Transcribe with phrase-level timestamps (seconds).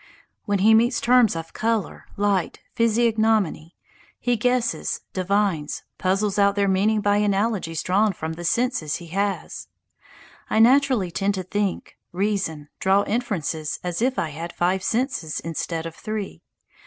[0.45, 3.75] When he meets terms of colour, light, physiognomy,
[4.19, 9.67] he guesses, divines, puzzles out their meaning by analogies drawn from the senses he has.
[10.49, 15.85] I naturally tend to think, reason, draw inferences as if I had five senses instead
[15.85, 16.41] of three.